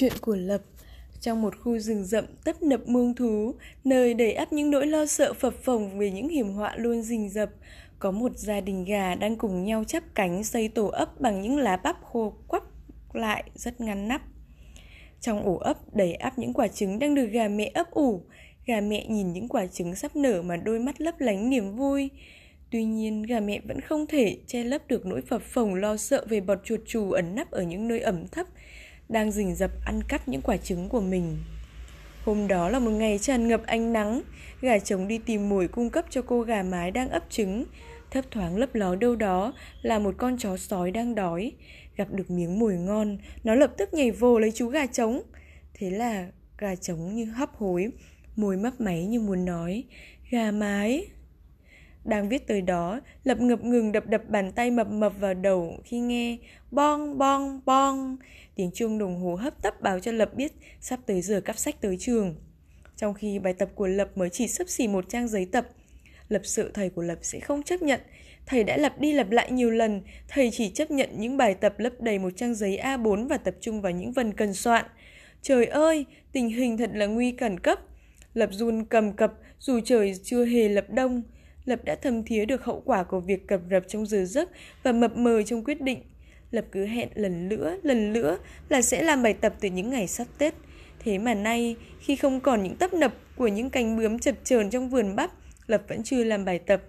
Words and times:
Chuyện 0.00 0.12
của 0.20 0.36
Lập. 0.36 0.62
Trong 1.20 1.42
một 1.42 1.54
khu 1.60 1.78
rừng 1.78 2.04
rậm 2.04 2.24
tấp 2.44 2.62
nập 2.62 2.88
muông 2.88 3.14
thú 3.14 3.54
Nơi 3.84 4.14
đầy 4.14 4.32
ắp 4.32 4.52
những 4.52 4.70
nỗi 4.70 4.86
lo 4.86 5.06
sợ 5.06 5.32
phập 5.32 5.54
phồng 5.54 5.98
Về 5.98 6.10
những 6.10 6.28
hiểm 6.28 6.52
họa 6.52 6.74
luôn 6.76 7.02
rình 7.02 7.28
rập 7.28 7.50
Có 7.98 8.10
một 8.10 8.38
gia 8.38 8.60
đình 8.60 8.84
gà 8.84 9.14
đang 9.14 9.36
cùng 9.36 9.64
nhau 9.64 9.84
chắp 9.84 10.02
cánh 10.14 10.44
Xây 10.44 10.68
tổ 10.68 10.86
ấp 10.86 11.20
bằng 11.20 11.42
những 11.42 11.56
lá 11.56 11.76
bắp 11.76 11.96
khô 12.02 12.34
quắp 12.48 12.62
lại 13.12 13.44
rất 13.54 13.80
ngăn 13.80 14.08
nắp. 14.08 14.22
Trong 15.20 15.42
ổ 15.42 15.56
ấp 15.56 15.94
đầy 15.94 16.14
ắp 16.14 16.38
những 16.38 16.52
quả 16.52 16.68
trứng 16.68 16.98
đang 16.98 17.14
được 17.14 17.26
gà 17.26 17.48
mẹ 17.48 17.70
ấp 17.74 17.90
ủ 17.90 18.22
Gà 18.66 18.80
mẹ 18.80 19.06
nhìn 19.08 19.32
những 19.32 19.48
quả 19.48 19.66
trứng 19.66 19.94
sắp 19.94 20.16
nở 20.16 20.42
mà 20.42 20.56
đôi 20.56 20.78
mắt 20.78 21.00
lấp 21.00 21.20
lánh 21.20 21.50
niềm 21.50 21.76
vui. 21.76 22.10
Tuy 22.70 22.84
nhiên, 22.84 23.22
gà 23.22 23.40
mẹ 23.40 23.60
vẫn 23.68 23.80
không 23.80 24.06
thể 24.06 24.38
che 24.46 24.64
lấp 24.64 24.82
được 24.88 25.06
nỗi 25.06 25.20
phập 25.20 25.42
phồng 25.42 25.74
lo 25.74 25.96
sợ 25.96 26.24
về 26.28 26.40
bọt 26.40 26.58
chuột 26.64 26.80
chù 26.86 27.10
ẩn 27.10 27.34
nấp 27.34 27.50
ở 27.50 27.62
những 27.62 27.88
nơi 27.88 28.00
ẩm 28.00 28.28
thấp 28.28 28.46
đang 29.08 29.32
rình 29.32 29.54
rập 29.54 29.70
ăn 29.84 30.02
cắp 30.08 30.28
những 30.28 30.42
quả 30.42 30.56
trứng 30.56 30.88
của 30.88 31.00
mình. 31.00 31.38
Hôm 32.24 32.48
đó 32.48 32.68
là 32.68 32.78
một 32.78 32.90
ngày 32.90 33.18
tràn 33.18 33.48
ngập 33.48 33.66
ánh 33.66 33.92
nắng, 33.92 34.22
gà 34.60 34.78
trống 34.78 35.08
đi 35.08 35.18
tìm 35.18 35.48
mồi 35.48 35.68
cung 35.68 35.90
cấp 35.90 36.04
cho 36.10 36.22
cô 36.22 36.42
gà 36.42 36.62
mái 36.62 36.90
đang 36.90 37.08
ấp 37.08 37.24
trứng. 37.30 37.64
Thấp 38.10 38.24
thoáng 38.30 38.56
lấp 38.56 38.74
ló 38.74 38.94
đâu 38.94 39.16
đó 39.16 39.52
là 39.82 39.98
một 39.98 40.14
con 40.18 40.38
chó 40.38 40.56
sói 40.56 40.90
đang 40.90 41.14
đói. 41.14 41.52
Gặp 41.96 42.12
được 42.12 42.30
miếng 42.30 42.58
mồi 42.58 42.74
ngon, 42.74 43.18
nó 43.44 43.54
lập 43.54 43.72
tức 43.76 43.94
nhảy 43.94 44.10
vồ 44.10 44.38
lấy 44.38 44.52
chú 44.54 44.68
gà 44.68 44.86
trống. 44.86 45.22
Thế 45.74 45.90
là 45.90 46.26
gà 46.58 46.74
trống 46.74 47.14
như 47.14 47.24
hấp 47.24 47.56
hối, 47.56 47.90
môi 48.36 48.56
mấp 48.56 48.80
máy 48.80 49.06
như 49.06 49.20
muốn 49.20 49.44
nói, 49.44 49.84
gà 50.30 50.50
mái, 50.50 51.06
đang 52.08 52.28
viết 52.28 52.46
tới 52.46 52.62
đó, 52.62 53.00
Lập 53.24 53.40
ngập 53.40 53.64
ngừng 53.64 53.92
đập 53.92 54.06
đập 54.06 54.22
bàn 54.28 54.52
tay 54.52 54.70
mập 54.70 54.88
mập 54.88 55.20
vào 55.20 55.34
đầu 55.34 55.78
khi 55.84 56.00
nghe 56.00 56.36
bong 56.70 57.18
bong 57.18 57.60
bong. 57.64 58.16
Tiếng 58.54 58.70
chuông 58.74 58.98
đồng 58.98 59.20
hồ 59.20 59.34
hấp 59.34 59.62
tấp 59.62 59.80
báo 59.80 60.00
cho 60.00 60.12
Lập 60.12 60.34
biết 60.34 60.52
sắp 60.80 61.00
tới 61.06 61.22
giờ 61.22 61.40
cắp 61.40 61.58
sách 61.58 61.80
tới 61.80 61.96
trường. 62.00 62.34
Trong 62.96 63.14
khi 63.14 63.38
bài 63.38 63.54
tập 63.54 63.68
của 63.74 63.86
Lập 63.86 64.08
mới 64.14 64.30
chỉ 64.30 64.48
sấp 64.48 64.68
xỉ 64.68 64.88
một 64.88 65.08
trang 65.08 65.28
giấy 65.28 65.46
tập, 65.52 65.66
Lập 66.28 66.42
sợ 66.44 66.70
thầy 66.74 66.90
của 66.90 67.02
Lập 67.02 67.18
sẽ 67.22 67.40
không 67.40 67.62
chấp 67.62 67.82
nhận. 67.82 68.00
Thầy 68.46 68.64
đã 68.64 68.76
lặp 68.76 69.00
đi 69.00 69.12
lặp 69.12 69.30
lại 69.30 69.52
nhiều 69.52 69.70
lần, 69.70 70.02
thầy 70.28 70.50
chỉ 70.52 70.70
chấp 70.70 70.90
nhận 70.90 71.10
những 71.16 71.36
bài 71.36 71.54
tập 71.54 71.74
lấp 71.78 71.92
đầy 72.00 72.18
một 72.18 72.30
trang 72.36 72.54
giấy 72.54 72.80
A4 72.82 73.28
và 73.28 73.36
tập 73.36 73.54
trung 73.60 73.80
vào 73.80 73.92
những 73.92 74.12
vần 74.12 74.32
cần 74.32 74.54
soạn. 74.54 74.84
Trời 75.42 75.66
ơi, 75.66 76.04
tình 76.32 76.48
hình 76.48 76.76
thật 76.76 76.90
là 76.94 77.06
nguy 77.06 77.32
cẩn 77.32 77.60
cấp. 77.60 77.78
Lập 78.34 78.50
run 78.52 78.84
cầm 78.84 79.12
cập 79.12 79.34
dù 79.58 79.80
trời 79.84 80.14
chưa 80.22 80.44
hề 80.44 80.68
lập 80.68 80.90
đông. 80.90 81.22
Lập 81.68 81.84
đã 81.84 81.94
thâm 81.94 82.24
thía 82.24 82.44
được 82.44 82.64
hậu 82.64 82.82
quả 82.84 83.02
của 83.04 83.20
việc 83.20 83.46
cập 83.46 83.60
rập 83.70 83.82
trong 83.88 84.06
giờ 84.06 84.24
giấc 84.24 84.50
và 84.82 84.92
mập 84.92 85.16
mờ 85.16 85.42
trong 85.42 85.64
quyết 85.64 85.80
định. 85.80 86.02
Lập 86.50 86.64
cứ 86.72 86.86
hẹn 86.86 87.08
lần 87.14 87.48
nữa, 87.48 87.78
lần 87.82 88.12
nữa 88.12 88.38
là 88.68 88.82
sẽ 88.82 89.02
làm 89.02 89.22
bài 89.22 89.34
tập 89.34 89.54
từ 89.60 89.68
những 89.68 89.90
ngày 89.90 90.06
sắp 90.06 90.26
Tết. 90.38 90.54
Thế 90.98 91.18
mà 91.18 91.34
nay, 91.34 91.76
khi 92.00 92.16
không 92.16 92.40
còn 92.40 92.62
những 92.62 92.76
tấp 92.76 92.94
nập 92.94 93.14
của 93.36 93.48
những 93.48 93.70
cánh 93.70 93.96
bướm 93.96 94.18
chập 94.18 94.34
chờn 94.44 94.70
trong 94.70 94.88
vườn 94.88 95.16
bắp, 95.16 95.30
Lập 95.66 95.82
vẫn 95.88 96.02
chưa 96.02 96.24
làm 96.24 96.44
bài 96.44 96.58
tập. 96.58 96.82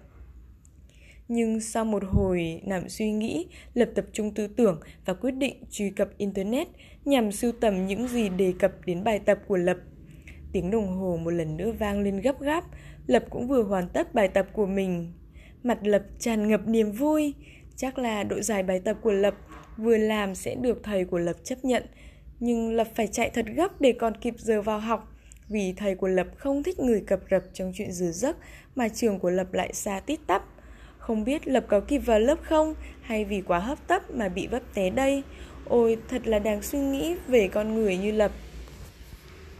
Nhưng 1.28 1.60
sau 1.60 1.84
một 1.84 2.02
hồi 2.06 2.60
nằm 2.64 2.88
suy 2.88 3.12
nghĩ, 3.12 3.46
Lập 3.74 3.88
tập 3.94 4.04
trung 4.12 4.34
tư 4.34 4.46
tưởng 4.46 4.80
và 5.04 5.14
quyết 5.14 5.32
định 5.32 5.54
truy 5.70 5.90
cập 5.90 6.08
Internet 6.18 6.68
nhằm 7.04 7.32
sưu 7.32 7.52
tầm 7.52 7.86
những 7.86 8.08
gì 8.08 8.28
đề 8.28 8.52
cập 8.58 8.72
đến 8.86 9.04
bài 9.04 9.18
tập 9.18 9.38
của 9.46 9.56
Lập. 9.56 9.76
Tiếng 10.52 10.70
đồng 10.70 10.88
hồ 10.88 11.18
một 11.24 11.30
lần 11.30 11.56
nữa 11.56 11.72
vang 11.78 12.00
lên 12.00 12.20
gấp 12.20 12.40
gáp, 12.40 12.64
Lập 13.06 13.24
cũng 13.30 13.48
vừa 13.48 13.62
hoàn 13.62 13.88
tất 13.88 14.14
bài 14.14 14.28
tập 14.28 14.46
của 14.52 14.66
mình. 14.66 15.12
Mặt 15.62 15.78
Lập 15.82 16.02
tràn 16.18 16.48
ngập 16.48 16.66
niềm 16.66 16.92
vui, 16.92 17.34
chắc 17.76 17.98
là 17.98 18.24
độ 18.24 18.40
dài 18.40 18.62
bài 18.62 18.80
tập 18.84 18.96
của 19.02 19.12
Lập 19.12 19.34
vừa 19.76 19.96
làm 19.96 20.34
sẽ 20.34 20.54
được 20.54 20.80
thầy 20.82 21.04
của 21.04 21.18
Lập 21.18 21.36
chấp 21.44 21.64
nhận. 21.64 21.82
Nhưng 22.40 22.72
Lập 22.72 22.88
phải 22.94 23.06
chạy 23.06 23.30
thật 23.30 23.46
gấp 23.54 23.80
để 23.80 23.92
còn 23.92 24.16
kịp 24.16 24.34
giờ 24.38 24.62
vào 24.62 24.78
học, 24.78 25.12
vì 25.48 25.72
thầy 25.72 25.94
của 25.94 26.08
Lập 26.08 26.26
không 26.36 26.62
thích 26.62 26.80
người 26.80 27.02
cập 27.06 27.20
rập 27.30 27.42
trong 27.52 27.72
chuyện 27.74 27.92
giờ 27.92 28.10
giấc 28.12 28.36
mà 28.74 28.88
trường 28.88 29.18
của 29.18 29.30
Lập 29.30 29.52
lại 29.52 29.72
xa 29.72 30.00
tít 30.00 30.20
tắp. 30.26 30.44
Không 30.98 31.24
biết 31.24 31.48
Lập 31.48 31.64
có 31.68 31.80
kịp 31.80 31.98
vào 31.98 32.18
lớp 32.18 32.38
không 32.42 32.74
hay 33.02 33.24
vì 33.24 33.40
quá 33.40 33.58
hấp 33.58 33.88
tấp 33.88 34.10
mà 34.10 34.28
bị 34.28 34.46
vấp 34.46 34.62
té 34.74 34.90
đây. 34.90 35.22
Ôi, 35.64 35.98
thật 36.08 36.26
là 36.26 36.38
đáng 36.38 36.62
suy 36.62 36.78
nghĩ 36.78 37.14
về 37.28 37.48
con 37.48 37.74
người 37.74 37.96
như 37.96 38.12
Lập. 38.12 38.32